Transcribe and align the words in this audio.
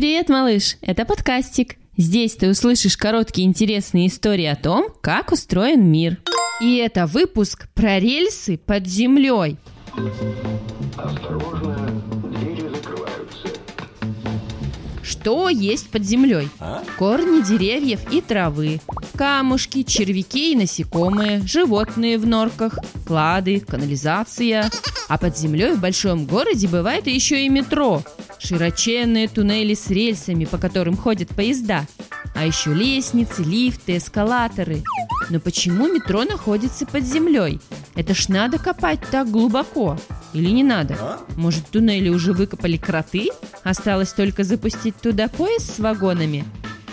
Привет, 0.00 0.30
малыш! 0.30 0.78
Это 0.80 1.04
подкастик. 1.04 1.76
Здесь 1.94 2.34
ты 2.34 2.48
услышишь 2.48 2.96
короткие 2.96 3.46
интересные 3.46 4.06
истории 4.06 4.46
о 4.46 4.56
том, 4.56 4.86
как 5.02 5.30
устроен 5.30 5.84
мир. 5.84 6.16
И 6.58 6.76
это 6.76 7.06
выпуск 7.06 7.68
про 7.74 8.00
рельсы 8.00 8.56
под 8.56 8.86
землей. 8.86 9.58
Осторожно, 10.96 12.02
двери 12.30 12.66
закрываются. 12.74 13.48
Что 15.02 15.50
есть 15.50 15.90
под 15.90 16.02
землей? 16.04 16.48
Корни 16.98 17.42
деревьев 17.42 18.00
и 18.10 18.22
травы, 18.22 18.80
камушки, 19.16 19.82
червяки 19.82 20.54
и 20.54 20.56
насекомые, 20.56 21.42
животные 21.42 22.16
в 22.16 22.26
норках, 22.26 22.78
клады, 23.06 23.60
канализация. 23.60 24.70
А 25.08 25.18
под 25.18 25.36
землей 25.36 25.72
в 25.72 25.80
большом 25.80 26.24
городе 26.24 26.68
бывает 26.68 27.06
еще 27.06 27.44
и 27.44 27.50
метро. 27.50 28.02
Широченные 28.42 29.28
туннели 29.28 29.74
с 29.74 29.88
рельсами, 29.88 30.46
по 30.46 30.56
которым 30.56 30.96
ходят 30.96 31.28
поезда. 31.28 31.86
А 32.34 32.46
еще 32.46 32.72
лестницы, 32.72 33.42
лифты, 33.42 33.98
эскалаторы. 33.98 34.82
Но 35.28 35.40
почему 35.40 35.92
метро 35.92 36.24
находится 36.24 36.86
под 36.86 37.04
землей? 37.04 37.60
Это 37.94 38.14
ж 38.14 38.28
надо 38.28 38.58
копать 38.58 39.00
так 39.10 39.30
глубоко. 39.30 39.98
Или 40.32 40.50
не 40.50 40.64
надо? 40.64 40.96
Может, 41.36 41.66
туннели 41.68 42.08
уже 42.08 42.32
выкопали 42.32 42.76
кроты? 42.76 43.28
Осталось 43.62 44.12
только 44.12 44.42
запустить 44.42 44.96
туда 44.96 45.28
поезд 45.28 45.76
с 45.76 45.78
вагонами? 45.78 46.44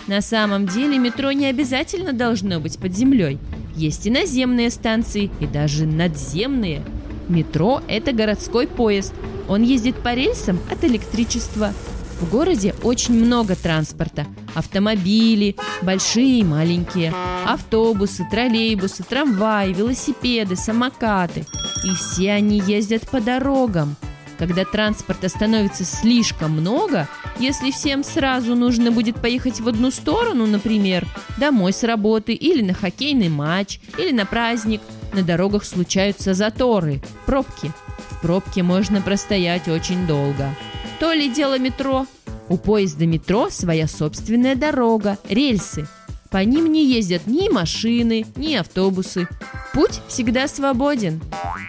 На 0.06 0.20
самом 0.20 0.66
деле 0.66 0.98
метро 0.98 1.32
не 1.32 1.46
обязательно 1.46 2.12
должно 2.12 2.60
быть 2.60 2.78
под 2.78 2.94
землей. 2.94 3.38
Есть 3.74 4.06
и 4.06 4.10
наземные 4.10 4.70
станции, 4.70 5.30
и 5.40 5.46
даже 5.46 5.86
надземные. 5.86 6.82
Метро– 7.28 7.82
это 7.88 8.12
городской 8.12 8.66
поезд. 8.66 9.12
Он 9.48 9.62
ездит 9.62 9.96
по 9.96 10.14
рельсам 10.14 10.58
от 10.70 10.84
электричества. 10.84 11.72
В 12.20 12.30
городе 12.30 12.74
очень 12.82 13.14
много 13.14 13.54
транспорта. 13.54 14.26
Автомобили, 14.54 15.56
большие 15.82 16.40
и 16.40 16.44
маленькие. 16.44 17.14
Автобусы, 17.46 18.26
троллейбусы, 18.28 19.04
трамваи, 19.04 19.72
велосипеды, 19.72 20.56
самокаты. 20.56 21.44
И 21.84 21.94
все 21.94 22.32
они 22.32 22.60
ездят 22.66 23.08
по 23.08 23.20
дорогам. 23.20 23.94
Когда 24.38 24.64
транспорта 24.64 25.28
становится 25.28 25.84
слишком 25.84 26.52
много, 26.52 27.08
если 27.40 27.72
всем 27.72 28.04
сразу 28.04 28.54
нужно 28.54 28.92
будет 28.92 29.16
поехать 29.16 29.60
в 29.60 29.66
одну 29.66 29.90
сторону, 29.90 30.46
например, 30.46 31.06
домой 31.38 31.72
с 31.72 31.82
работы 31.82 32.34
или 32.34 32.62
на 32.62 32.72
хоккейный 32.72 33.28
матч, 33.28 33.80
или 33.98 34.12
на 34.12 34.26
праздник, 34.26 34.80
на 35.12 35.22
дорогах 35.22 35.64
случаются 35.64 36.34
заторы, 36.34 37.00
пробки. 37.26 37.72
В 38.10 38.20
пробке 38.20 38.62
можно 38.62 39.00
простоять 39.00 39.66
очень 39.66 40.06
долго. 40.06 40.54
То 41.00 41.12
ли 41.12 41.28
дело 41.28 41.58
метро. 41.58 42.06
У 42.48 42.56
поезда 42.56 43.06
метро 43.06 43.50
своя 43.50 43.86
собственная 43.88 44.54
дорога, 44.54 45.18
рельсы. 45.28 45.86
По 46.30 46.44
ним 46.44 46.72
не 46.72 46.86
ездят 46.86 47.26
ни 47.26 47.48
машины, 47.48 48.24
ни 48.36 48.54
автобусы. 48.54 49.28
Путь 49.74 50.00
всегда 50.08 50.48
свободен. 50.48 51.20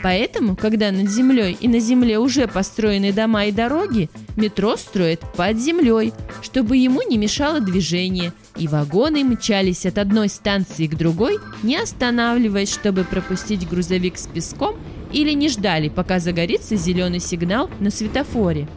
Поэтому, 0.01 0.55
когда 0.55 0.91
над 0.91 1.09
землей 1.09 1.57
и 1.59 1.67
на 1.67 1.79
земле 1.79 2.17
уже 2.17 2.47
построены 2.47 3.11
дома 3.11 3.45
и 3.45 3.51
дороги, 3.51 4.09
метро 4.35 4.77
строят 4.77 5.21
под 5.35 5.57
землей, 5.57 6.13
чтобы 6.41 6.77
ему 6.77 7.01
не 7.07 7.17
мешало 7.17 7.59
движение, 7.59 8.31
и 8.55 8.67
вагоны 8.67 9.23
мчались 9.23 9.85
от 9.85 9.97
одной 9.97 10.29
станции 10.29 10.87
к 10.87 10.95
другой, 10.95 11.37
не 11.63 11.75
останавливаясь, 11.75 12.71
чтобы 12.71 13.03
пропустить 13.03 13.67
грузовик 13.67 14.17
с 14.17 14.27
песком 14.27 14.75
или 15.11 15.33
не 15.33 15.49
ждали, 15.49 15.89
пока 15.89 16.19
загорится 16.19 16.75
зеленый 16.75 17.19
сигнал 17.19 17.69
на 17.79 17.89
светофоре. 17.89 18.67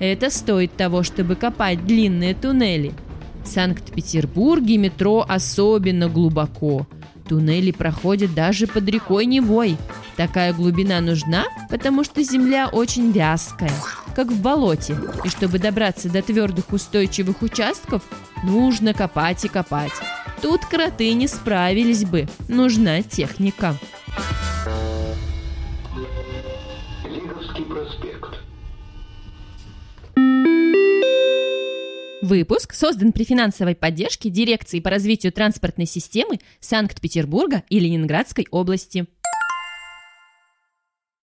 Это 0.00 0.30
стоит 0.30 0.74
того, 0.76 1.02
чтобы 1.02 1.36
копать 1.36 1.86
длинные 1.86 2.34
туннели. 2.34 2.92
В 3.44 3.48
Санкт-Петербурге 3.48 4.76
метро 4.78 5.24
особенно 5.28 6.08
глубоко. 6.08 6.86
Туннели 7.32 7.70
проходят 7.70 8.34
даже 8.34 8.66
под 8.66 8.86
рекой 8.90 9.24
Невой. 9.24 9.78
Такая 10.16 10.52
глубина 10.52 11.00
нужна, 11.00 11.46
потому 11.70 12.04
что 12.04 12.22
земля 12.22 12.68
очень 12.68 13.10
вязкая, 13.10 13.72
как 14.14 14.26
в 14.26 14.42
болоте. 14.42 14.98
И 15.24 15.30
чтобы 15.30 15.58
добраться 15.58 16.10
до 16.10 16.20
твердых 16.20 16.70
устойчивых 16.74 17.40
участков, 17.40 18.02
нужно 18.44 18.92
копать 18.92 19.46
и 19.46 19.48
копать. 19.48 19.94
Тут 20.42 20.66
кроты 20.66 21.14
не 21.14 21.26
справились 21.26 22.04
бы. 22.04 22.28
Нужна 22.48 23.00
техника. 23.02 23.78
Лиговский 27.02 27.64
проспект. 27.64 28.41
Выпуск 32.22 32.72
создан 32.72 33.10
при 33.10 33.24
финансовой 33.24 33.74
поддержке 33.74 34.30
Дирекции 34.30 34.78
по 34.78 34.90
развитию 34.90 35.32
транспортной 35.32 35.86
системы 35.86 36.38
Санкт-Петербурга 36.60 37.64
и 37.68 37.80
Ленинградской 37.80 38.46
области. 38.52 39.06